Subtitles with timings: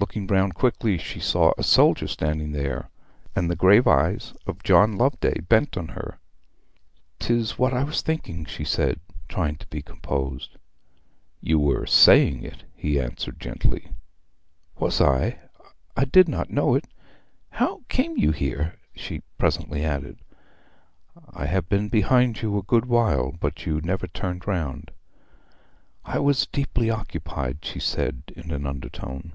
[0.00, 2.88] Looking round quickly, she saw a soldier standing there;
[3.34, 6.18] and the grave eyes of John Loveday bent on her.
[7.18, 10.56] ''Tis what I was thinking,' she said, trying to be composed.
[11.40, 13.90] 'You were saying it,' he answered gently.
[14.78, 15.40] 'Was I?
[15.96, 16.86] I did not know it....
[17.50, 20.20] How came you here?' she presently added.
[21.34, 24.92] 'I have been behind you a good while; but you never turned round.'
[26.04, 29.32] 'I was deeply occupied,' she said in an undertone.